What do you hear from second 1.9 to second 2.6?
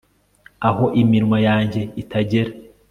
itagera